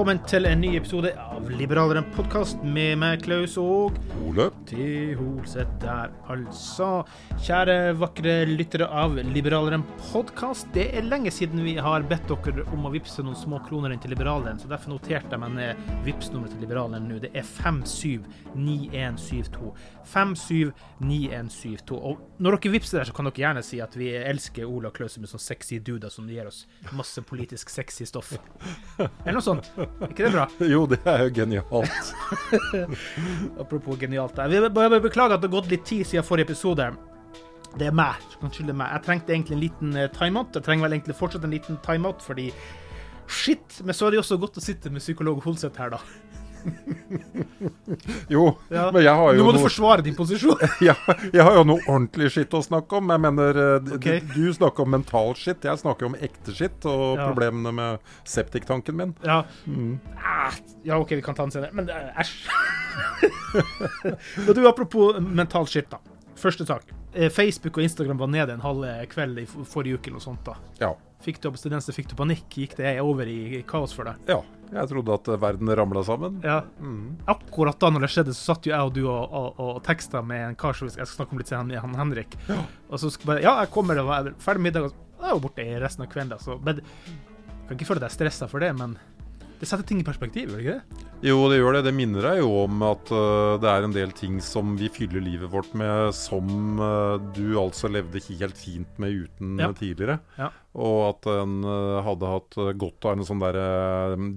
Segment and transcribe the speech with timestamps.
[0.00, 3.92] Velkommen til en ny episode av Liberaleren podkast med meg, Klaus og
[4.24, 4.46] Ole.
[4.64, 7.04] til Holseth der, altså.
[7.44, 10.72] Kjære vakre lyttere av Liberaleren podkast.
[10.72, 14.00] Det er lenge siden vi har bedt dere om å vippse noen små kroner inn
[14.00, 15.76] til Liberaleren, så derfor noterte jeg meg ned
[16.08, 17.20] vippsnummeret til Liberaleren nå.
[17.20, 19.76] Det er 579172.
[20.14, 22.00] 579172.
[22.00, 25.12] Og når dere vippser der, så kan dere gjerne si at vi elsker og Klaus
[25.18, 26.64] som er sånn sexy duder som gir oss
[26.96, 28.32] masse politisk sexy stoff.
[29.26, 29.68] Eller noe sånt.
[30.00, 30.46] Er ikke det bra?
[30.72, 32.12] Jo, det er jo genialt.
[33.62, 34.38] Apropos genialt.
[34.38, 36.88] Jeg bare beklage at det har gått litt tid siden forrige episode.
[37.78, 38.22] Det er meg.
[38.40, 38.94] skylde meg.
[38.96, 40.56] Jeg trengte egentlig en liten eh, timeout.
[40.56, 42.48] Jeg trenger vel egentlig fortsatt en liten timeout, fordi
[43.30, 43.80] shit!
[43.84, 46.00] Men så er det jo også godt å sitte med psykolog Holseth her, da.
[48.30, 48.90] Jo, Ja.
[48.94, 50.56] men jeg har Nå må må du forsvare din posisjon.
[50.88, 50.94] ja,
[51.32, 53.10] Jeg har jo noe ordentlig skitt å snakke om.
[53.14, 53.58] Jeg mener,
[53.96, 54.20] okay.
[54.20, 57.26] d- Du snakker om mental skitt, jeg snakker om ekte skitt og Ja.
[57.30, 59.14] problemene med septiktanken min.
[59.26, 59.42] Ja.
[59.66, 59.98] Mm.
[60.86, 61.72] ja, OK, vi kan ta den senere.
[61.74, 62.32] Men eh, æsj.
[64.54, 65.98] Du, apropos mental skitt, da.
[66.40, 66.84] Første sak.
[67.14, 70.44] Eh, Facebook og Instagram var nede en halv kveld i forrige uke eller sånt.
[70.46, 70.54] da.
[70.78, 70.92] Ja.
[71.20, 72.46] Fikk du abstinenser, fikk du panikk?
[72.48, 74.16] Gikk det over i kaos for deg?
[74.30, 74.40] ja.
[74.70, 76.36] Jeg trodde at eh, verden ramla sammen.
[76.46, 76.60] Ja.
[77.26, 80.20] Akkurat da når det skjedde, så satt jo jeg og du og, og, og teksta
[80.22, 82.36] med en kar som jeg skal snakke om litt senere, han Henrik.
[82.88, 84.84] Og så skulle bare Ja, jeg kommer og er ferdig middag.
[84.86, 86.38] og så- Jeg er jo borte resten av kvelden.
[86.38, 86.54] Så.
[86.64, 88.94] Men jeg kan ikke føle deg stressa for det, men
[89.60, 91.06] det setter ting i perspektiv, gjør det ikke det?
[91.28, 91.82] Jo, det gjør det.
[91.84, 95.20] Det minner deg jo om at uh, det er en del ting som vi fyller
[95.20, 99.68] livet vårt med, som uh, du altså levde helt fint med uten Ja.
[99.68, 100.16] eh, tidligere.
[100.40, 100.48] Ja.
[100.80, 103.60] Og at en uh, hadde hatt godt av en sånn der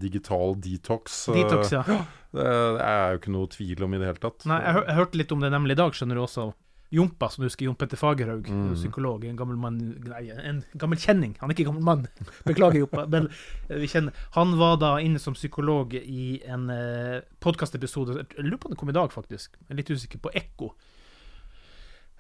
[0.01, 1.29] digital detox.
[1.31, 1.85] Detox, ja.
[1.87, 4.43] Det, det er jo ikke noe tvil om i det hele tatt.
[4.49, 6.49] Nei, jeg, hør, jeg hørte litt om det nemlig i dag, skjønner du også.
[6.93, 8.75] Jompa, som du husker, Jon Petter Fagerhaug, Mm.
[8.77, 11.35] psykolog, en gammel mann Nei, en gammel kjenning.
[11.41, 12.07] Han er ikke gammel mann,
[12.49, 13.07] beklager, Jompa.
[13.09, 13.27] Men
[13.69, 18.57] eh, vi kjenner Han var da inne som psykolog i en eh, podkastepisode Jeg lurer
[18.61, 19.57] på om det kom i dag, faktisk.
[19.63, 20.71] Jeg er litt usikker på Ekko.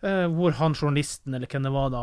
[0.03, 2.01] Eh, hvor han journalisten, eller hvem det var, da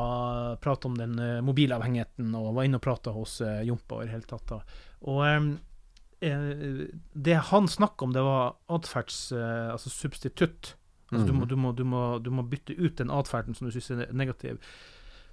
[0.63, 4.09] prata om den eh, mobilavhengigheten, og var inne og prata hos eh, Jompa og i
[4.09, 4.47] det hele tatt.
[4.49, 4.63] da.
[5.11, 9.33] Og eh, det han snakka om, det var atferds...
[9.37, 10.77] eh, altså substitutt.
[11.11, 13.75] Altså du, må, du, må, du, må, du må bytte ut den atferden som du
[13.75, 14.61] syns er negativ.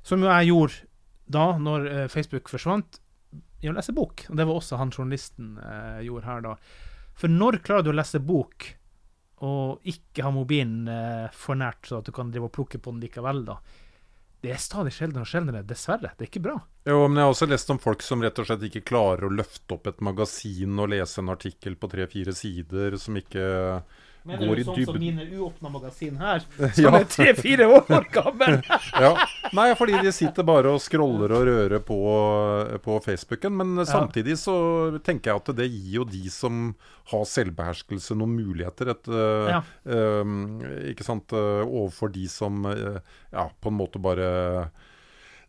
[0.06, 0.88] Som jo jeg gjorde
[1.28, 3.02] da, når eh, Facebook forsvant,
[3.62, 4.26] i å lese bok.
[4.30, 6.54] Og det var også han journalisten eh, gjorde her da.
[7.18, 8.70] For når klarer du å lese bok
[9.46, 12.94] og ikke ha mobilen eh, for nært, så at du kan drive og plukke på
[12.94, 13.60] den likevel, da?
[14.42, 16.12] Det er stadig sjeldnere og sjeldnere, dessverre.
[16.14, 16.56] Det er ikke bra.
[16.86, 19.34] Jo, men jeg har også lest om folk som rett og slett ikke klarer å
[19.34, 23.48] løfte opp et magasin og lese en artikkel på tre-fire sider, som ikke
[24.28, 26.70] Mener går du i sånn som mine uåpna magasin her, Ja.
[26.76, 28.60] som er tre-fire år gammel?
[29.08, 29.14] Ja.
[29.56, 31.98] Nei, fordi de sitter bare og scroller og rører på,
[32.84, 33.56] på Facebooken.
[33.56, 34.56] Men samtidig så
[35.06, 36.74] tenker jeg at det gir jo de som
[37.14, 38.92] har selvbeherskelse, noen muligheter.
[38.92, 39.62] Et, eh, Ja.
[39.88, 40.36] eh,
[40.92, 43.00] ikke sant, eh, overfor de som uh,
[43.32, 44.28] ja, på en måte bare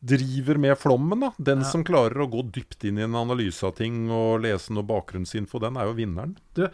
[0.00, 1.20] driver med flommen.
[1.20, 1.32] da.
[1.42, 4.86] Den som klarer å gå dypt inn i en analyse av ting og lese noe
[4.86, 6.36] bakgrunnsinfo, den er jo vinneren.
[6.54, 6.68] Du,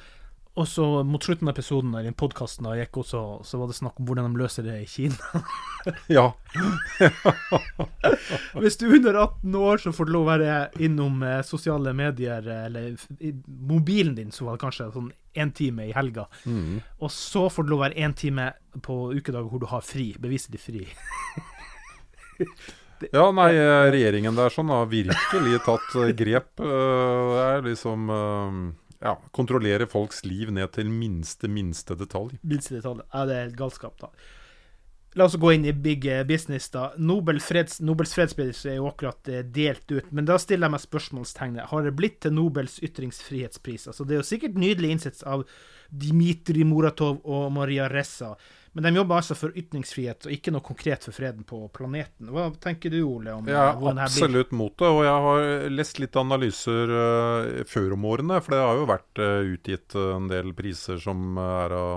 [0.55, 3.97] og så mot slutten av episoden der, i podkasten gikk også, så var det snakk
[3.99, 5.43] om hvordan de løser det i Kina.
[6.09, 6.31] Ja.
[8.63, 10.55] Hvis du er under 18 år, så får du lov å være
[10.87, 12.95] innom eh, sosiale medier, eh, eller
[13.45, 16.25] mobilen din, så var det kanskje sånn én time i helga.
[16.47, 16.79] Mm.
[17.03, 18.47] Og så får du lov å være én time
[18.87, 20.07] på ukedager hvor du har fri.
[20.23, 20.87] Beviset ditt fri.
[23.13, 26.55] Ja, nei, eh, regjeringen der sånn har virkelig tatt grep.
[26.57, 28.09] Det er liksom
[29.05, 32.39] Ja, kontrollere folks liv ned til minste, minste detalj.
[32.41, 33.05] Minste detalj.
[33.13, 34.09] Ja, det er helt galskap, da.
[35.15, 36.89] La oss gå inn i big eh, business, da.
[36.99, 40.83] Nobel freds, Nobels fredspris er jo akkurat eh, delt ut, men da stiller jeg meg
[40.83, 41.69] spørsmålstegnet.
[41.71, 43.87] Har det blitt til Nobels ytringsfrihetspris?
[43.93, 45.45] Altså, det er jo sikkert nydelig innsats av
[45.93, 48.33] Dmitrij Muratov og Maria Ressa,
[48.75, 52.33] men de jobber altså for ytringsfrihet og ikke noe konkret for freden på planeten.
[52.35, 54.03] Hva tenker du, Ole, om hvordan det her blir?
[54.09, 58.41] absolutt mot det, og jeg har lest litt analyser uh, før om årene.
[58.43, 61.95] For det har jo vært uh, utgitt eh, en del priser som er av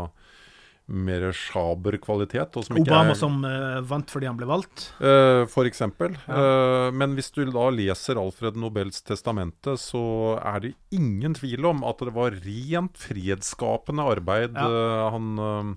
[0.87, 2.55] mer sjaber kvalitet.
[2.71, 4.87] Obama er, som uh, vant fordi han ble valgt?
[5.01, 6.15] Uh, for eksempel.
[6.29, 11.83] Uh, men hvis du da leser Alfred Nobels testamente, så er det ingen tvil om
[11.87, 15.09] at det var rent fredsskapende arbeid Ja.
[15.11, 15.75] han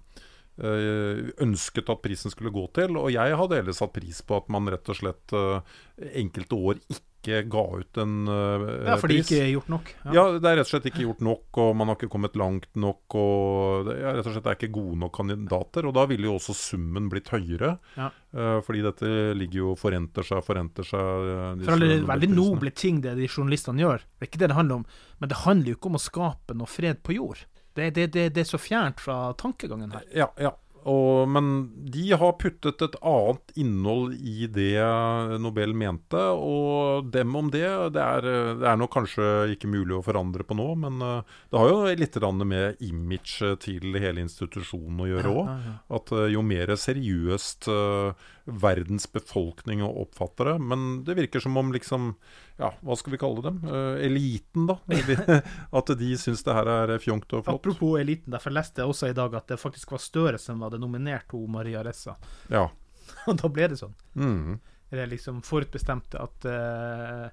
[0.60, 2.96] ønsket at prisen skulle gå til.
[3.00, 5.78] Og jeg hadde ellers satt pris på at man rett og slett eh,
[6.20, 8.86] enkelte år ikke ga ut en pris.
[8.88, 9.90] Ja, For det ikke er gjort nok.
[10.16, 12.70] Ja, det er rett og slett ikke gjort nok, og man har ikke kommet langt
[12.80, 13.16] nok.
[13.20, 15.88] og det er rett og slett det er ikke gode nok kandidater.
[15.90, 17.74] Og da ville jo også summen blitt høyere.
[18.00, 18.08] Ja.
[18.32, 21.30] eh, fordi dette ligger jo forenter seg forenter seg.
[21.60, 24.00] For For alle veldig noble ting det de journalistene gjør.
[24.16, 24.86] Det er ikke det det handler om.
[25.20, 27.44] Men det handler jo ikke om å skape noe fred på jord.
[27.81, 30.05] Det, det, det, det er så fjernt fra tankegangen her.
[30.23, 30.55] Ja, ja.
[30.88, 31.49] Og, men
[31.93, 34.81] de har puttet et annet innhold i det
[35.43, 37.67] Nobel mente, og dem om det.
[37.93, 38.29] Det er,
[38.61, 41.94] det er nok kanskje ikke mulig å forandre på nå, men eh, det har jo
[42.00, 45.71] litt med image til hele institusjonen å gjøre òg.
[46.00, 51.71] At eh, jo mer seriøst eh, verdens befolkning oppfatter det Men det virker som om
[51.75, 52.15] liksom
[52.60, 53.60] Ja, hva skal vi kalle dem?
[53.64, 54.76] Eh, eliten, da.
[55.78, 57.60] At de syns det her er fjongt og flott.
[57.62, 60.80] Apropos eliten, derfor leste jeg også i dag at det faktisk var Støre som hadde
[60.82, 62.18] nominert hun Maria Ressa.
[62.52, 62.66] Ja.
[63.28, 63.94] Og da ble det sånn.
[64.18, 64.58] Mm.
[64.90, 67.28] Det er liksom forutbestemt at uh,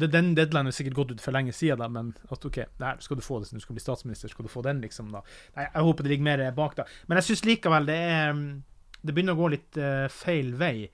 [0.00, 3.20] Den deadline er sikkert gått ut for lenge siden, da, men at OK, her skal
[3.20, 5.12] du få det, du skal bli statsminister, skal du få den, liksom.
[5.14, 5.22] da.
[5.58, 6.88] Nei, Jeg håper det ligger mer bak, da.
[7.06, 8.42] Men jeg syns likevel det er
[9.00, 10.90] Det begynner å gå litt uh, feil vei.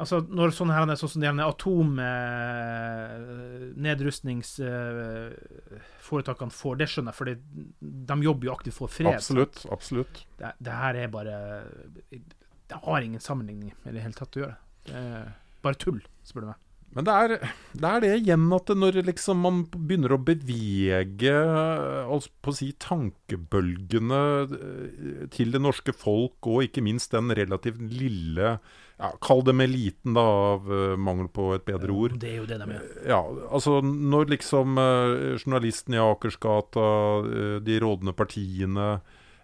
[0.00, 1.98] Altså, når sånne her, sånn som de her atom...
[2.00, 3.12] Eh,
[6.00, 9.12] får, det skjønner jeg, for de jobber jo aktivt for fred.
[9.14, 9.64] Absolutt.
[9.74, 10.24] Absolutt.
[10.40, 11.36] Det, det her er bare
[12.70, 14.58] Det har ingen sammenligning med det hele tatt å gjøre.
[14.88, 16.60] Det er bare tull, spør du meg.
[16.92, 17.32] Men det er,
[17.72, 22.68] det er det igjen at når liksom man begynner å bevege altså på å si
[22.84, 28.58] tankebølgene eh, til det norske folk, og ikke minst den relativt lille
[29.02, 30.22] ja, Kall dem eliten, da,
[30.54, 32.14] av uh, mangel på et bedre ord.
[32.22, 32.84] Det er jo det de gjør.
[33.10, 33.18] Ja,
[33.50, 36.86] altså når liksom uh, journalisten i Akersgata,
[37.26, 38.94] uh, de rådende partiene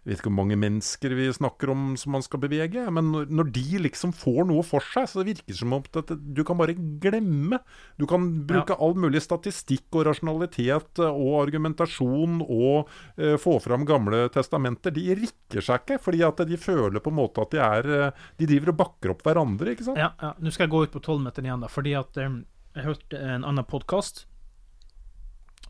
[0.08, 3.26] jeg vet ikke hvor mange mennesker vi snakker om som man skal bevege, men når,
[3.28, 6.40] når de liksom får noe for seg, så det virker det som om at du
[6.48, 7.58] kan bare glemme.
[8.00, 12.88] Du kan bruke all mulig statistikk og rasjonalitet eh, og argumentasjon og
[13.20, 14.96] eh, få fram gamle testamenter.
[14.96, 18.24] De rikker seg ikke, fordi at de føler på en måte at de er eh,
[18.40, 20.00] De driver og bakker opp hverandre, ikke sant?
[20.00, 20.32] Ja, ja.
[20.40, 22.40] Nå skal jeg gå ut på tolvmeteren igjen, da, fordi at um,
[22.78, 24.24] jeg hørte en annen podkast.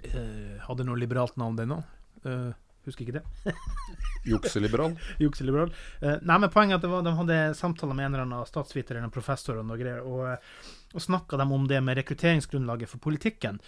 [0.07, 2.59] hadde noe liberalt navn, den òg.
[2.91, 3.55] Husker ikke det.
[4.33, 4.97] Jukseliberal.
[5.23, 5.75] Jukseliberal.
[6.03, 8.49] Uh, nei, men poenget er at det var, de hadde samtaler med en eller annen
[8.49, 12.91] statsviter eller professor og noe greier, og, eh, og snakka dem om det med rekrutteringsgrunnlaget
[12.91, 13.61] for politikken.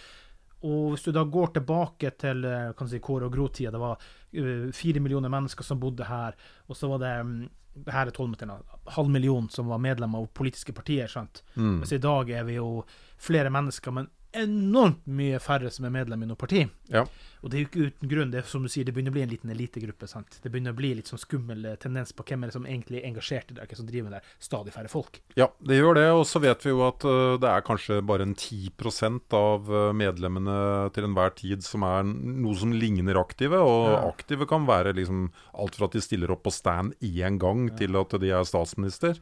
[0.61, 3.97] Og hvis du da går tilbake til eh, kan si, Kåre og Gro-tida, det var
[3.97, 6.37] eh, fire millioner mennesker som bodde her,
[6.67, 7.39] og så var det mm,
[7.87, 8.59] her er tolvmeterne,
[8.93, 11.09] halv million som var medlemmer av politiske partier.
[11.09, 11.41] sant?
[11.55, 11.79] Mm.
[11.79, 12.83] Mens i dag er vi jo
[13.21, 16.63] flere mennesker, men enormt mye færre som er medlem i noe parti.
[16.91, 17.05] Ja.
[17.41, 18.31] Og det er jo ikke uten grunn.
[18.31, 20.07] Det er som du sier, det begynner å bli en liten elitegruppe.
[20.07, 20.37] sant?
[20.43, 23.01] Det begynner å bli litt sånn skummel eh, tendens på hvem er det som egentlig
[23.01, 24.35] er engasjert i det, hvem som driver med det.
[24.39, 25.21] Stadig færre folk.
[25.39, 26.07] Ja, det gjør det.
[26.13, 29.89] Og så vet vi jo at uh, det er kanskje bare en 10% av uh,
[29.97, 30.57] medlemmene
[30.95, 33.57] til enhver tid som er noe som ligner aktive.
[33.59, 34.01] Og Ja.
[34.11, 37.97] aktive kan være liksom alt fra at de stiller opp på stand én gang, til
[37.97, 39.17] at de er statsminister.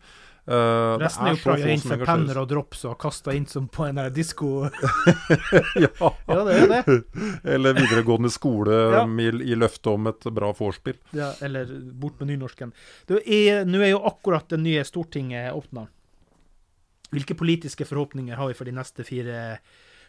[0.50, 3.44] Uh, Resten er jo så få playa inn for penner og drops og kasta inn
[3.46, 4.48] som på en disko...
[5.78, 5.92] ja.
[6.32, 6.96] ja, det er det.
[7.44, 9.04] Eller videregående skole Ja.
[9.06, 10.98] um, i, løftet om et bra vorspiel.
[11.14, 11.70] Ja, eller
[12.02, 12.74] bort med nynorsken.
[13.22, 15.86] Er- Nå er jo akkurat det nye Stortinget åpna.
[17.14, 19.60] Hvilke politiske forhåpninger har vi for de neste fire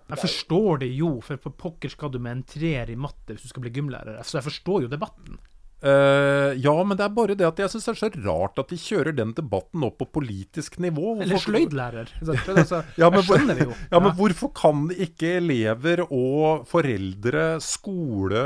[0.09, 3.45] Jeg forstår det jo, for på pokker skal du med en treer i matte hvis
[3.45, 4.19] du skal bli gymlærer.
[4.25, 5.37] Så jeg forstår jo debatten.
[5.79, 8.71] Uh, ja, men det er bare det at jeg syns det er så rart at
[8.73, 11.13] de kjører den debatten opp på politisk nivå.
[11.23, 12.11] Eller sløydlærer.
[12.19, 13.77] Altså, Ja, men, jeg skjønner det jo.
[13.93, 18.43] ja, men hvorfor kan ikke elever og foreldre, skole,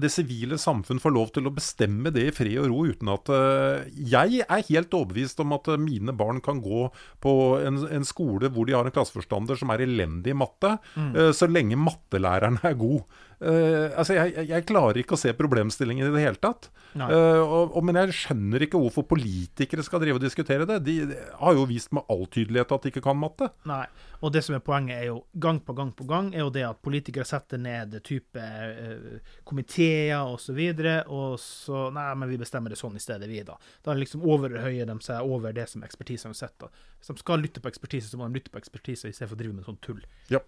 [0.00, 3.28] det sivile samfunn får lov til å bestemme det i fred og ro, uten at
[3.28, 6.86] eh, Jeg er helt overbevist om at eh, mine barn kan gå
[7.20, 11.12] på en, en skole hvor de har en klasseforstander som er elendig i matte, Mm.
[11.16, 13.02] eh, så lenge mattelæreren er god.
[13.40, 16.70] Eh, altså, jeg, jeg- klarer ikke å se problemstillingen i det hele tatt.
[16.98, 20.80] Eh, og, og, men jeg skjønner ikke hvorfor politikere skal drive og diskutere det.
[20.86, 23.50] De, de har jo vist med all tydelighet at de ikke kan matte.
[23.70, 23.84] Nei.
[24.18, 26.64] Og det som er poenget, er jo gang på gang på gang, er jo det
[26.66, 32.40] at politikere setter ned type uh, komiteer og så videre, og så Nei, men vi
[32.42, 33.54] bestemmer det sånn i stedet, vi, da.
[33.86, 36.56] Da liksom overhøyer de seg over det som ekspertisen har sett.
[36.58, 36.72] da.
[36.98, 39.38] Hvis de skal lytte på ekspertise, så må de lytte på ekspertise i stedet for
[39.38, 40.02] å drive med sånn tull.
[40.34, 40.42] Ja.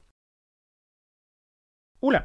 [2.03, 2.25] Ole.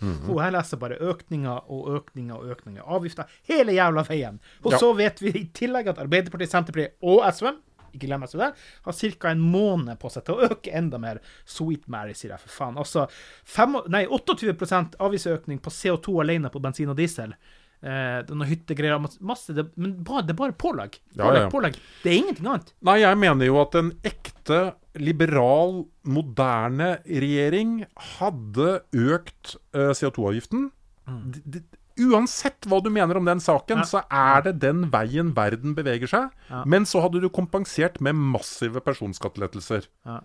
[0.00, 2.82] Og jeg leser bare økninger og økninger og økninger.
[2.86, 4.38] Avgifter hele jævla veien.
[4.64, 4.78] Og Ja.
[4.78, 7.50] så vet vi i tillegg at Arbeiderpartiet, Senterpartiet og SV
[7.94, 8.52] ikke glem SV der,
[8.84, 9.30] har ca.
[9.30, 11.18] en måned på seg til å øke enda mer.
[11.46, 12.76] Sweet Mary, sier jeg, for faen.
[12.76, 13.06] Altså
[13.44, 17.32] fem, nei, 28% avgiftsøkning på CO2 alene på bensin og diesel.
[17.82, 20.98] Eh, er noen hyttegreier, masse- det, men bare, det er bare pålegg.
[21.14, 21.50] Ja, Pålegg, ja.
[21.52, 21.76] pålegg.
[22.02, 22.72] Det er ingenting annet.
[22.82, 24.60] Nei, jeg mener jo at en ekte
[24.98, 27.84] liberal, moderne regjering
[28.18, 30.70] hadde økt eh, CO2-avgiften.
[31.06, 31.62] D- d-
[31.98, 33.82] Uansett hva du mener om den saken, Ja.
[33.82, 36.30] så er det den veien verden beveger seg.
[36.64, 39.86] Men så hadde du kompensert med massive personskattelettelser.
[40.06, 40.20] Ja.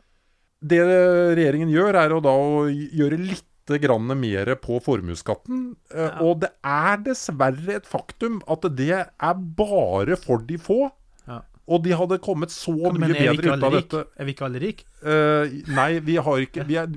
[0.63, 0.79] Det
[1.35, 3.43] regjeringen gjør, er å da å gjøre litt
[3.83, 5.63] grann mer på formuesskatten.
[5.93, 6.09] Ja.
[6.25, 10.87] Og det er dessverre et faktum at det er bare for de få.
[11.27, 11.41] Ja.
[11.71, 13.99] Og de hadde kommet så mye Men bedre ut av dette.
[14.19, 14.83] Er vi ikke alle rike?
[15.03, 16.91] Uh, nei, vi har ikke vi er,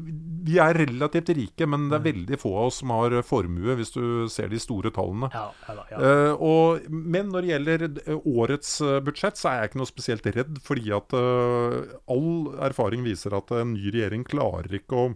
[0.46, 3.94] vi er relativt rike, men det er veldig få av oss som har formue, hvis
[3.94, 5.30] du ser de store tallene.
[5.34, 6.00] Ja, ja, ja.
[6.02, 9.92] Uh, og, men når det gjelder eh, årets eh, budsjett, så er jeg ikke noe
[9.92, 10.58] spesielt redd.
[10.66, 11.78] Fordi at uh,
[12.10, 12.30] all
[12.66, 15.06] erfaring viser at en ny regjering klarer ikke å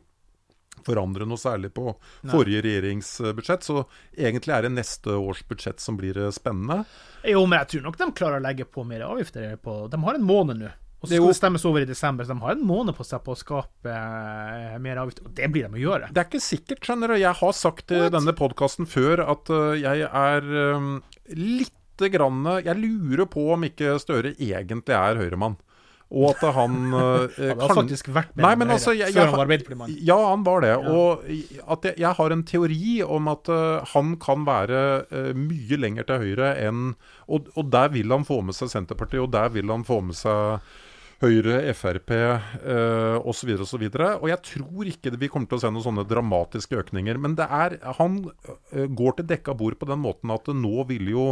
[0.86, 1.94] forandre noe særlig på
[2.30, 3.66] forrige regjeringsbudsjett.
[3.66, 3.84] Så
[4.16, 6.84] egentlig er det neste års budsjett som blir eh, spennende.
[7.26, 10.16] Jo, men jeg tror nok de klarer å legge på mer avgifter på De har
[10.16, 10.70] en måned nå.
[11.00, 13.22] Og så skal det stemmes over i desember, så de har en måned på seg
[13.24, 15.30] på å skape eh, mer avgifter.
[15.30, 16.10] Og det blir de å gjøre.
[16.12, 17.16] Det er ikke sikkert, skjønner du.
[17.22, 20.98] Jeg har sagt i denne podkasten før at øh, jeg er um,
[21.32, 25.56] lite grann Jeg lurer på om ikke Støre egentlig er høyremann.
[26.10, 29.28] Og at han uh, Han har kan- faktisk vært med Nei, men altså, jeg- før
[29.28, 29.92] han var Arbeiderpartimann.
[30.02, 30.72] Ja, han var det.
[30.90, 31.22] Og
[31.70, 36.08] at jeg, jeg har en teori om at uh, han kan være uh, mye lenger
[36.10, 36.94] til høyre enn
[37.30, 40.18] og, og der vil han få med seg Senterpartiet, og der vil han få med
[40.18, 40.58] seg
[41.20, 43.50] Høyre, Frp eh, osv.
[43.60, 43.82] osv.
[43.84, 47.20] Og og jeg tror ikke vi kommer til å se noen sånne dramatiske økninger.
[47.20, 48.22] Men det er, han
[48.72, 51.26] eh, går til dekka bord på den måten at nå ville jo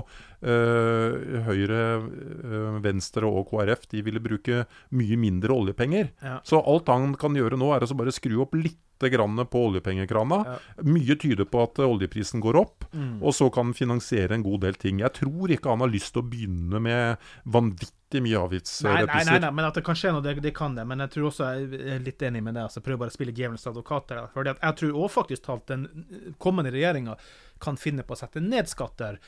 [0.44, 6.12] eh, Høyre, eh, Venstre og KrF de ville bruke mye mindre oljepenger.
[6.20, 6.36] Ja.
[6.44, 10.58] Så alt han kan gjøre nå, er å bare skru opp litt grann på oljepengekrana.
[10.82, 13.22] Mye tyder på at eh, oljeprisen går opp, Mm.
[13.22, 14.98] og så kan den finansiere en god del ting.
[15.00, 19.38] Jeg tror ikke han har lyst til å begynne med vanvittig mye Nei, nei, nei,
[19.38, 20.86] nei, men at det kan skje noe, det, det kan det.
[20.88, 22.62] Men jeg tror også jeg er litt enig med det.
[22.64, 24.08] altså Prøver bare å spille djevelens advokat.
[24.08, 25.84] der, Fordi at jeg tror også faktisk talt den
[26.40, 27.18] kommende regjeringa
[27.60, 29.18] kan finne på å sette ned skatter,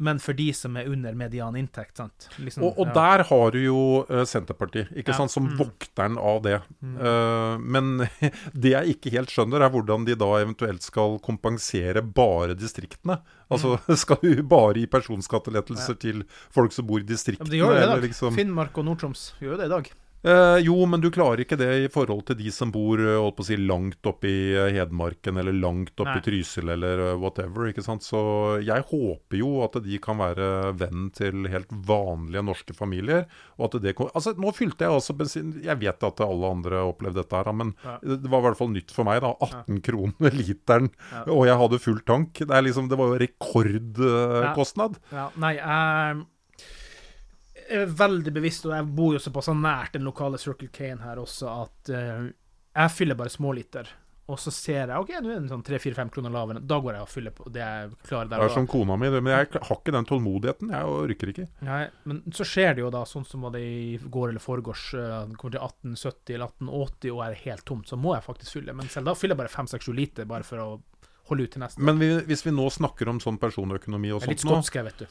[0.00, 1.98] men for de som er under median inntekt.
[2.00, 2.28] sant?
[2.40, 2.94] Liksom, Og, og ja.
[2.96, 5.18] der har du jo eh, Senterpartiet, ikke Ja.
[5.18, 6.54] sant, som vokteren av det.
[6.82, 8.06] Eh, men
[8.56, 13.20] det jeg ikke helt skjønner, er hvordan de da eventuelt skal kompensere bare distriktene.
[13.50, 17.44] Altså skal du bare gi personskattelettelser til folk som bor i Ja, distriktene?
[17.48, 18.02] men de gjør det i dag.
[18.08, 19.92] liksom- Finnmark og Nord-Troms gjør det i dag.
[20.20, 23.38] Eh, jo, men du klarer ikke det i forhold til de som bor eh, holdt
[23.38, 27.14] på å si, langt oppe i eh, Hedmarken eller langt oppe i Trysil eller eh,
[27.16, 27.70] whatever.
[27.70, 28.04] ikke sant?
[28.04, 28.20] Så
[28.60, 33.24] jeg håper jo at de kan være venn til helt vanlige norske familier.
[33.56, 34.10] og at det kom...
[34.12, 37.52] Altså, Nå fylte jeg altså bensin Jeg vet at alle andre har opplevd dette, her,
[37.56, 37.96] men Ja.
[38.04, 39.22] det var i hvert fall nytt for meg.
[39.24, 40.90] da, 18 kroner literen,
[41.32, 42.42] og jeg hadde full tank.
[42.44, 45.00] Det, er liksom, det var jo rekordkostnad.
[45.14, 46.20] Ja, nei, jeg
[47.70, 51.50] er veldig bevisst, og jeg bor jo såpass nært den lokale Circle K-en her også,
[51.64, 52.30] at eh,
[52.76, 53.88] jeg fyller bare småliter.
[54.30, 56.60] og så ser jeg OK, nå er den sånn 3-4-5 kroner lavere.
[56.62, 59.08] Da går jeg og fyller på det jeg klarer der Det er som kona mi,
[59.10, 60.70] men jeg har ikke den tålmodigheten.
[60.70, 61.46] Jeg orker ikke.
[61.66, 64.84] Nei, men så skjer det jo da, sånn som var det i går eller foregårs,
[64.94, 68.76] eh, kommer til 1870 eller 1880 og er helt tomt, så må jeg faktisk fylle.
[68.78, 70.70] Men selv da fyller jeg bare 5-6-7 liter, bare for å
[71.30, 71.82] holde ut til neste.
[71.86, 75.06] Men vi, hvis vi nå snakker om sånn personøkonomi og sånt nå, vet du.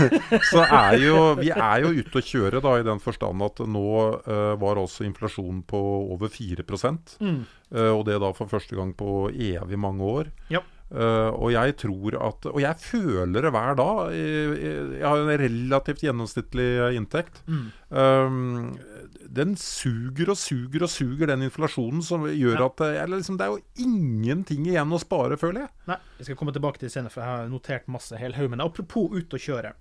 [0.52, 3.86] så er jo vi er jo ute å kjøre da, i den forstand at nå
[4.28, 5.80] uh, var altså inflasjonen på
[6.14, 6.64] over 4
[7.22, 7.42] Mm.
[7.74, 10.30] uh, Og det da for første gang på evig mange år.
[10.52, 10.62] Ja.
[10.92, 14.10] Eh, og jeg tror at Og jeg føler det hver dag.
[14.12, 16.66] Jeg, jeg- jeg har en relativt gjennomsnittlig
[16.98, 17.40] inntekt.
[17.48, 17.72] Mm.
[17.88, 18.78] Um,
[19.32, 22.66] den suger og suger og suger, den inflasjonen, som gjør Ja.
[22.66, 25.70] at det er, liksom, det er jo ingenting igjen å spare, føler jeg.
[25.88, 28.50] Nei, jeg skal komme tilbake til det senere, for jeg har notert masse hel haug.
[28.50, 29.72] Men apropos ut og kjøre.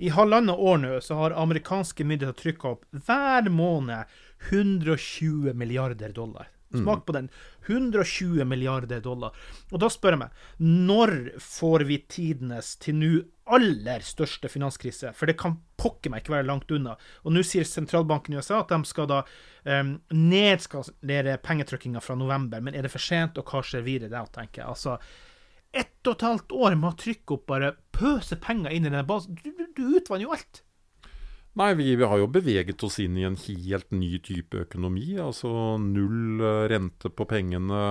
[0.00, 4.06] I halvannet år nå så har amerikanske myndigheter trykka opp hver måned
[4.50, 6.48] 120 milliarder dollar.
[6.82, 7.28] Smak på den.
[7.66, 9.36] 120 milliarder dollar.
[9.72, 13.12] Og da spør jeg meg, når får vi tidenes til nå
[13.54, 15.12] aller største finanskrise?
[15.16, 16.96] For det kan pokker meg ikke være langt unna.
[17.24, 19.22] Og nå sier sentralbanken i USA at de skal da
[19.68, 22.64] um, nedskalere pengetrykkinga fra november.
[22.64, 24.70] Men er det for sent, og hva skjer videre da, tenker jeg.
[24.74, 24.98] Altså,
[25.74, 29.08] ett og et halvt år med å trykke opp bare pøse penger inn i den
[29.08, 29.36] basen.
[29.42, 30.62] Du, du, du utvanner jo alt.
[31.54, 35.12] Nei, vi, vi har jo beveget oss inn i en helt ny type økonomi.
[35.22, 37.84] Altså null eh, rente på pengene.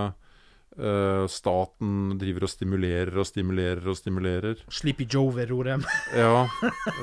[0.73, 4.63] Uh, staten driver og stimulerer og stimulerer og stimulerer.
[4.73, 5.05] Sleepy
[5.51, 5.85] roret.
[6.17, 6.47] Ja,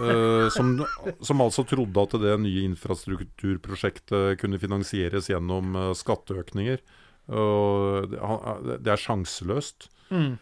[0.01, 0.73] Uh, som,
[1.23, 6.83] som altså trodde at det nye infrastrukturprosjektet kunne finansieres gjennom uh, skatteøkninger.
[7.31, 9.87] Og det, han- det er sjanseløst.
[10.11, 10.33] Mm.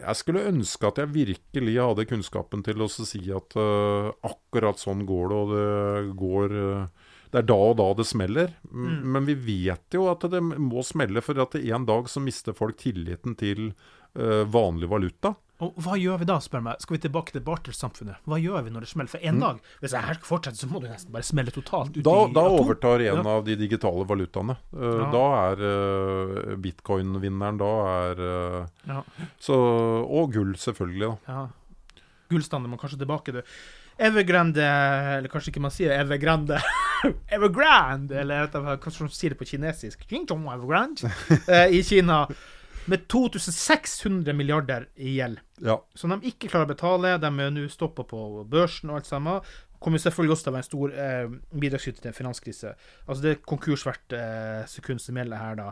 [0.00, 5.04] Jeg skulle ønske at jeg virkelig hadde kunnskapen til å si at uh, akkurat sånn
[5.08, 8.54] går det, og det går uh, Det er da og da det smeller.
[8.70, 8.96] Mm.
[9.14, 12.80] Men vi vet jo at det må smelle, for at en dag så mister folk
[12.80, 13.70] tilliten til
[14.18, 15.36] uh, vanlig valuta.
[15.60, 16.80] Og hva gjør vi da, spør meg?
[16.80, 18.16] Skal vi tilbake til bartersamfunnet?
[18.24, 19.10] Hva gjør vi når det smeller?
[19.12, 21.96] For en dag, hvis det her skal fortsette, så må det nesten bare smelle totalt
[21.98, 22.58] ut Da, i da atom.
[22.64, 23.24] overtar en Ja.
[23.36, 24.56] av de digitale valutaene.
[24.72, 25.10] Uh, Ja.
[25.12, 27.58] Da er uh, bitcoin-vinneren.
[27.60, 27.72] Da
[28.06, 29.02] er uh, Ja.
[29.38, 29.54] så,
[30.08, 31.18] Og gull, selvfølgelig.
[31.26, 31.46] da Ja.
[32.30, 33.42] Gullstandard må kanskje tilbake, du.
[34.00, 34.62] Evergrande
[35.18, 36.56] Eller kanskje ikke man sier Evergrande.
[37.30, 40.06] Evergrande, eller hva som sier det på kinesisk.
[40.08, 41.10] Evergrande.
[41.76, 42.26] I Kina.
[42.88, 45.40] Med 2600 milliarder i gjeld.
[45.60, 45.76] Ja.
[45.94, 47.16] Som de ikke klarer å betale.
[47.20, 49.50] De er nå stoppa på børsen og alt sammen.
[49.80, 52.72] Kommer selvfølgelig også til å være en stor eh, bidragsyter til en finanskrise.
[53.06, 55.70] Altså Det er konkurs hvert eh, sekund som gjelder her, da.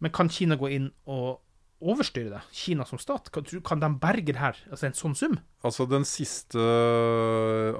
[0.00, 1.42] Men kan Kina gå inn og
[1.84, 2.40] overstyre det?
[2.56, 3.28] Kina som stat?
[3.32, 4.58] Kan, kan de berge det her?
[4.70, 5.36] Altså en sånn sum?
[5.66, 6.62] Altså Den siste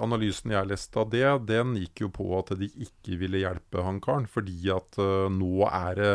[0.03, 4.01] analysen jeg leste av det, den gikk jo på at de ikke ville hjelpe han
[4.05, 4.29] karen.
[4.29, 6.13] Fordi at uh, nå er det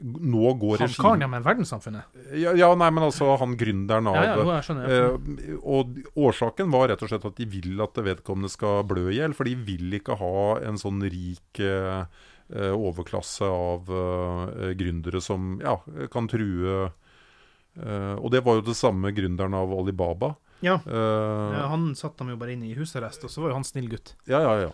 [0.00, 2.02] Nå går Han karen, ja, men verdenssamfunnet?
[2.38, 4.92] ja, ja, nei, men altså han gründeren av Ja, ja, jo, jeg skjønner.
[4.94, 5.10] Ja.
[5.12, 9.16] Eh, og årsaken var rett og slett at de vil at vedkommende skal blø i
[9.18, 9.34] hjel.
[9.34, 10.32] For de vil ikke ha
[10.68, 12.04] en sånn rik eh,
[12.54, 15.76] eh, overklasse av eh, gründere som ja,
[16.14, 16.90] kan true
[17.78, 20.34] eh, Og det var jo det samme gründeren av Alibaba.
[20.60, 20.78] ja.
[20.86, 23.66] Eh, ja, Han satte dem jo bare inn i husarrest, og så var jo han
[23.66, 24.14] snill gutt.
[24.30, 24.70] ja, ja, ja.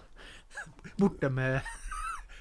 [1.00, 1.60] Borte med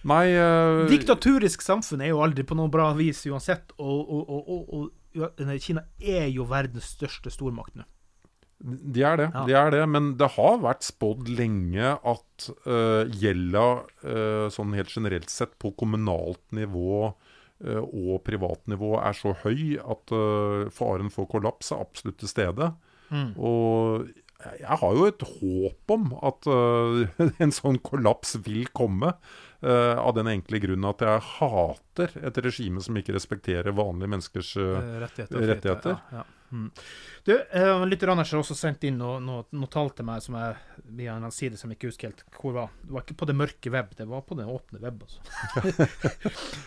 [0.09, 0.83] Nei uh...
[0.89, 5.85] Diktaturisk samfunn er jo aldri på noe bra vis uansett, og, og, og, og, Kina
[6.01, 7.85] er jo verdens største stormakt nå.
[8.63, 9.43] De er det, Ja.
[9.45, 9.83] de er det.
[9.91, 15.73] Men det har vært spådd lenge at uh, gjelda uh, sånn helt generelt sett på
[15.75, 21.83] kommunalt nivå uh, og privat nivå er så høy at eh, faren for kollaps er
[21.83, 22.71] absolutt til stede.
[23.13, 23.29] Mm.
[23.37, 24.09] Og
[24.43, 29.13] jeg har jo et håp om at eh, en sånn kollaps vil komme.
[29.63, 34.55] Eh, av den enkle grunn at jeg hater et regime som ikke respekterer vanlige menneskers
[34.59, 35.45] Eh, rettigheter.
[35.53, 35.99] rettigheter.
[36.11, 36.23] Ja, ja.
[36.53, 36.67] Mm.
[37.25, 40.59] Du, uh, lytterne har også sendt inn noe, noe, noe tall til meg som jeg,
[40.99, 42.75] via en side som jeg ikke husker helt hvor var.
[42.83, 45.01] Det var ikke på det mørke web, det var på den åpne web.
[45.07, 45.87] Altså.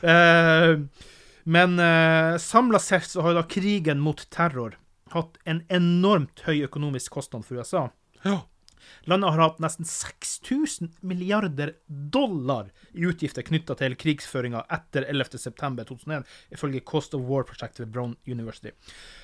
[0.02, 0.72] uh,
[1.56, 4.74] men uh, samla sett så har da krigen mot terror
[5.14, 7.86] hatt en enormt høy økonomisk kostnad for USA.
[8.24, 8.40] Ja.
[9.10, 16.84] Landet har hatt nesten 6000 milliarder dollar i utgifter knytta til krigsføringa etter 11.9.2001, ifølge
[16.86, 18.72] Cost of War-prosjektet ved Brown University.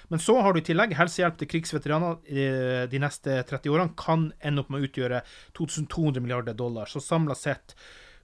[0.08, 4.30] Men så har du i tillegg helsehjelp til krigsveteraner eh, de neste 30 årene kan
[4.44, 5.24] ende opp med å utgjøre
[5.58, 6.90] 2200 milliarder dollar.
[6.90, 7.76] Så samla sett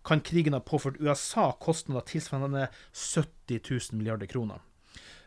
[0.06, 4.62] kan krigen ha påført USA kostnader tilsvarende 70 000 milliarder kroner.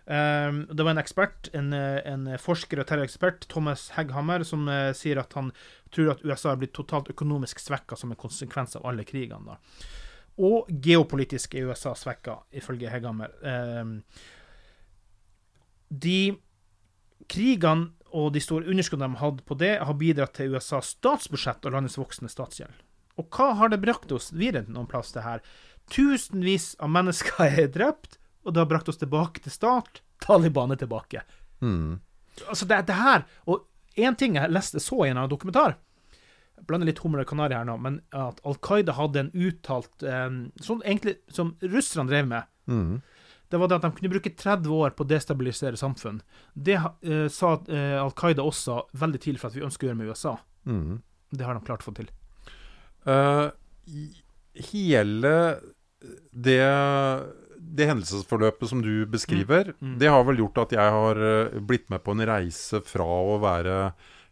[0.06, 5.22] Um, det var en ekspert, en, en forsker og terrorekspert, Thomas Hegghammer, som uh, sier
[5.22, 5.52] at han
[5.94, 9.56] tror at USA har blitt totalt økonomisk svekka som en konsekvens av alle krigene.
[9.56, 9.88] da.
[10.42, 13.36] Og geopolitisk er USA svekka, ifølge Hegghammer.
[13.46, 14.00] Um,
[15.92, 16.34] de
[17.32, 21.76] krigene og de store underskuddene de hadde på det, har bidratt til USAs statsbudsjett og
[21.76, 22.74] landets voksende statsgjeld.
[23.20, 25.44] Og hva har det brakt oss videre noen plass, det her?
[25.92, 30.02] Tusenvis av mennesker er drept, og det har brakt oss tilbake til start.
[30.24, 31.24] Taliban er tilbake.
[31.62, 32.00] Mm.
[32.48, 33.66] Altså, det, det her Og
[34.00, 35.76] én ting jeg leste så i en annen dokumentar
[36.62, 40.06] jeg blander litt hummer og kanari her nå, men at Al Qaida hadde en uttalt
[40.06, 42.50] um, Sånn egentlig som russerne drev med.
[42.70, 43.00] Mm.
[43.52, 46.22] Det var det at de kunne bruke 30 år på å destabilisere samfunn.
[46.54, 50.02] Det uh, sa uh, Al Qaida også veldig tidlig for at vi ønsker å gjøre
[50.04, 50.36] med USA.
[50.70, 51.02] Mm.
[51.34, 52.12] Det har de klart å få til.
[53.10, 53.50] Uh,
[54.72, 55.36] hele
[56.32, 56.62] det,
[57.62, 60.00] det hendelsesforløpet som du beskriver, Mm, mm.
[60.00, 63.38] det har vel gjort at jeg har eh, blitt med på en reise fra å
[63.42, 63.76] være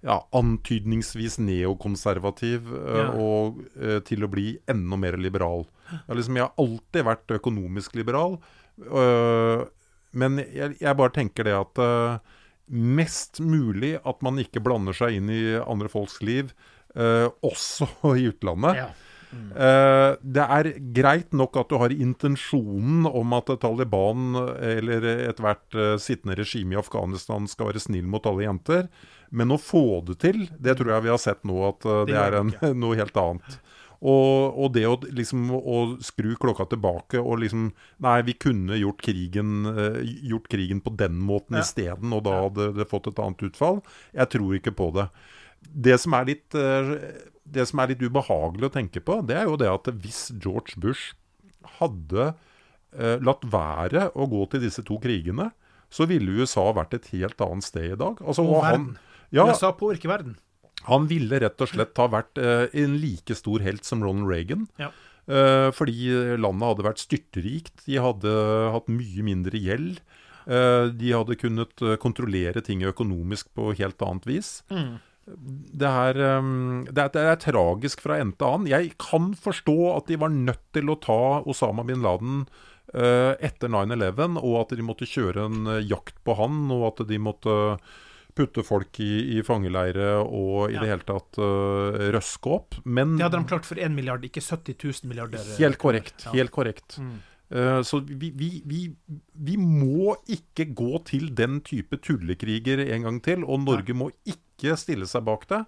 [0.03, 3.07] ja, antydningsvis neokonservativ eh, Ja.
[3.13, 5.65] og eh, til å bli enda mer liberal.
[6.07, 8.37] Jeg liksom, jeg har alltid vært økonomisk liberal,
[10.13, 11.81] men jeg, jeg bare tenker det at
[12.69, 16.53] mest mulig at man ikke blander seg inn i andre folks liv,
[16.95, 17.87] også
[18.17, 18.77] i utlandet.
[18.83, 18.87] Ja.
[19.29, 25.95] Eh, det er greit nok at du har intensjonen om at Taliban eller ethvert uh,
[26.01, 28.87] sittende regime i Afghanistan skal være snill mot alle jenter,
[29.29, 32.15] men å få det til, det tror jeg vi har sett nå at eh, Det
[32.15, 33.59] det, er en, noe helt annet.
[33.99, 37.65] Og, og det å, liksom, å skru klokka tilbake og liksom
[38.05, 39.67] Nei, vi kunne gjort krigen,
[40.23, 41.65] gjort krigen på den måten Ja.
[41.67, 43.81] isteden, og da hadde det fått et annet utfall.
[44.15, 45.09] Jeg tror ikke på det.
[45.59, 46.55] Det som er litt
[47.55, 50.77] det som er litt ubehagelig å tenke på, det er jo det at hvis George
[50.81, 51.13] Bush
[51.79, 52.29] hadde
[52.95, 55.49] eh, latt være å gå til disse to krigene,
[55.89, 58.19] så ville USA vært et helt annet sted i dag.
[58.21, 59.25] Altså, Og og han, verden.
[59.33, 60.35] ja, USA påvirker verden.
[60.85, 64.67] han ville rett og slett ha vært eh, en like stor helt som Ronald Reagan.
[64.79, 64.91] Ja.
[65.29, 66.09] Eh, fordi
[66.41, 67.83] landet hadde vært styrterikt.
[67.85, 68.31] De hadde
[68.73, 69.99] hatt mye mindre gjeld.
[70.49, 74.53] Eh, de hadde kunnet eh, kontrollere ting økonomisk på helt annet vis.
[74.73, 74.95] Mm.
[75.37, 78.67] Det er, um, det, er, det er tragisk fra ende til annen.
[78.71, 82.41] Jeg kan forstå at de var nødt til å ta Osama bin Laden
[82.95, 87.03] uh, etter 9-11, og at de måtte kjøre en eh, jakt på han, og at
[87.09, 87.53] de måtte
[88.39, 90.83] putte folk i, i fangeleire og i Ja.
[90.83, 92.77] det hele tatt uh, røske opp.
[92.85, 95.43] Men Det hadde de klart for 1 milliard, ikke 70 000 milliarder.
[95.59, 96.25] helt korrekt.
[96.29, 96.35] Ja.
[96.37, 96.97] Helt korrekt.
[97.01, 97.17] Mm.
[97.49, 98.83] Uh, så vi, vi, vi,
[99.33, 104.37] vi må ikke gå til den type tullekriger en gang til, og Norge må ikke
[104.80, 105.63] stille seg bak det.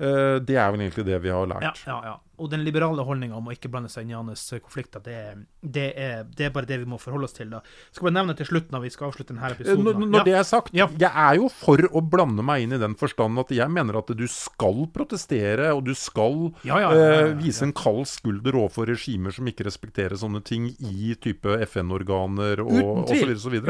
[0.00, 1.66] Eh, det er vel egentlig det vi har lært.
[1.66, 2.16] Ja, ja, ja.
[2.40, 5.16] Og den liberale holdninga om å ikke blande seg inn i hans konflikter, det,
[5.60, 7.50] det, er, det er bare det vi må forholde oss til.
[7.52, 7.60] da.
[7.60, 10.18] Jeg Skal bare nevne til slutt, når vi skal avslutte denne Eh, episoden Når, når
[10.20, 10.24] Ja.
[10.24, 10.86] det er sagt, Ja.
[10.88, 14.06] jeg er jo for å blande meg inn i den forstand at jeg mener at
[14.16, 19.44] du skal protestere, og du skal Ja, eh, vise en kald skulder overfor regimer som
[19.46, 23.60] ikke respekterer sånne ting i type FN-organer og osv.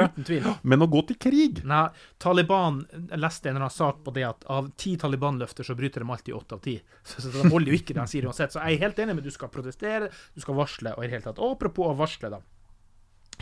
[0.62, 1.88] Men å gå til krig Nei,
[2.22, 6.04] Taliban Jeg leste en eller annen sak på det at av ti Taliban-løfter så bryter
[6.04, 6.76] de alltid åtte av ti.
[7.10, 8.52] Så, så de holder jo ikke det han sier uansett.
[8.54, 11.18] Så jeg er helt enig med du skal protestere, du skal varsle, og i det
[11.18, 11.42] hele tatt.
[11.42, 12.40] Og apropos å varsle, da.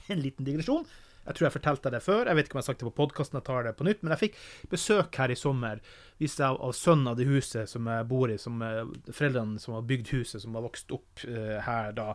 [0.09, 0.87] En liten digresjon.
[1.29, 2.29] Jeg tror jeg fortalte det før.
[2.31, 4.01] Jeg vet ikke om jeg har sagt det på podkasten, jeg tar det på nytt.
[4.01, 4.39] Men jeg fikk
[4.73, 5.83] besøk her i sommer
[6.19, 8.81] viste jeg av, sønnen av det huset som jeg bor i, som eh,
[9.13, 12.15] foreldrene som har bygd huset, som har vokst opp uh, her da.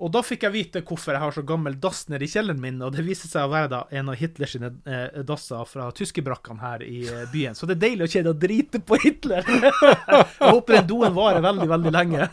[0.00, 2.78] Og da fikk jeg vite hvorfor jeg har så gammel dass nede i kjelleren min,
[2.84, 6.84] og det viste seg å være da en av Hitlers eh, dasser fra tyskerbrakkene her
[6.86, 7.56] i eh, byen.
[7.58, 9.44] Så det er deilig å kjenne å drite på Hitler!
[9.50, 12.28] jeg håper den doen varer veldig, veldig lenge.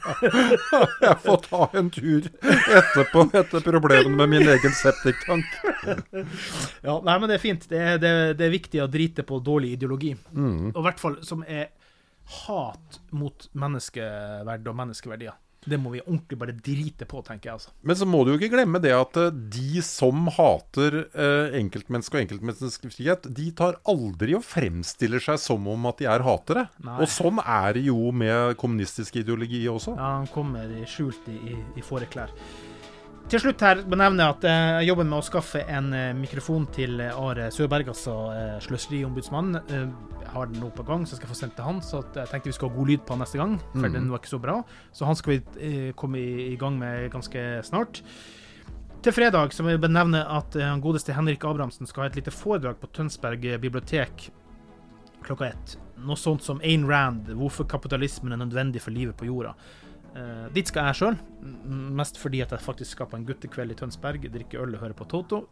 [1.07, 5.57] Jeg får ta en tur etterpå etter problemene med min egen septiktank.
[6.85, 7.67] Ja, nei, men det er fint.
[7.69, 10.13] Det er, det, det er viktig å drite på dårlig ideologi.
[10.31, 10.71] Mm.
[10.73, 11.69] Og i hvert fall som er
[12.45, 15.37] hat mot menneskeverd og menneskeverdier.
[15.67, 17.59] Det må vi ordentlig bare drite på, tenker jeg.
[17.59, 17.73] altså.
[17.83, 22.15] Men så må du jo ikke glemme det at eh, de som hater eh, enkeltmenneske
[22.15, 26.67] og enkeltmenneskefrihet, de tar aldri og fremstiller seg som om at de er hatere.
[26.85, 27.01] Nei.
[27.03, 29.97] Og sånn er det jo med kommunistisk ideologi også.
[29.97, 32.31] Ja, han kommer skjult i, i, i fåreklær.
[33.27, 36.69] Til slutt her benevner jeg at eh, jeg jobber med å skaffe en eh, mikrofon
[36.71, 38.15] til Are Søberg, altså
[38.63, 39.57] sløseriombudsmann.
[40.37, 41.83] Har den nå på gang, så jeg skal få sendt til han.
[41.83, 43.93] Så jeg tenkte vi skulle ha god lyd på han neste gang, for mm.
[43.97, 44.57] den var ikke så bra.
[44.93, 48.03] Så han skal vi eh, komme i, i gang med ganske snart.
[49.01, 52.19] Til fredag så vil jeg benevne at eh, han godeste Henrik Abrahamsen skal ha et
[52.21, 54.29] lite foredrag på Tønsberg bibliotek
[55.27, 55.75] klokka ett.
[56.07, 59.53] Noe sånt som Ayn Rand, hvorfor kapitalismen er nødvendig for livet på jorda.
[60.17, 61.17] Uh, dit skal jeg sjøl,
[61.93, 64.97] mest fordi at jeg faktisk skal på en guttekveld i Tønsberg, drikke øl og høre
[64.97, 65.43] på Toto.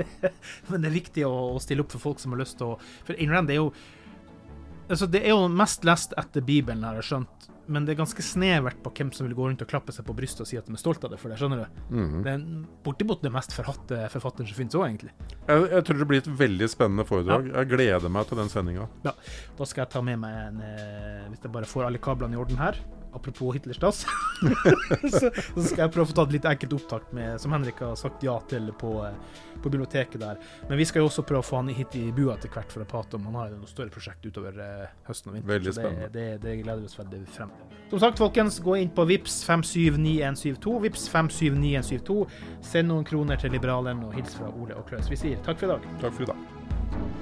[0.68, 2.78] Men det er viktig å, å stille opp for folk som har lyst til å
[3.06, 3.70] For Ayn Rand er jo
[4.92, 7.48] Altså, det er jo mest lest etter Bibelen, har jeg skjønt.
[7.72, 10.12] men det er ganske snevert på hvem som vil gå rundt og klappe seg på
[10.18, 11.18] brystet og si at de er stolt av det.
[11.22, 11.82] for Det skjønner du.
[11.96, 12.22] Mhm.
[12.26, 12.42] Det er
[12.84, 15.12] bortimot det mest forhatte forfatteren som finnes òg, egentlig.
[15.48, 17.48] Jeg, jeg tror det blir et veldig spennende foredrag.
[17.54, 18.88] Jeg gleder meg til den sendinga.
[19.06, 19.14] Ja,
[19.56, 22.42] Da skal jeg ta med meg en eh, Hvis jeg bare får alle kablene i
[22.42, 22.76] orden her.
[23.12, 24.06] Apropos Hitlerstass,
[25.12, 27.82] så, så skal jeg prøve å få tatt et litt enkelt opptak med, som Henrik
[27.84, 30.40] har sagt ja til på, eh, på biblioteket der.
[30.70, 32.84] Men vi skal jo også prøve å få han hit i bua etter hvert for
[32.84, 35.52] å prate om han har jo noe større prosjekt utover eh, høsten og vinteren.
[35.52, 36.08] Veldig spennende.
[36.08, 37.78] Det, det, det gleder vi oss veldig frem til.
[37.92, 40.78] Som sagt, folkens, gå inn på Vips 579172.
[40.86, 42.18] Vips 579172.
[42.72, 45.12] Send noen kroner til Liberalen og hils fra Ole og Klaus.
[45.12, 45.92] Vi sier takk for i dag.
[46.00, 47.21] Takk for i dag.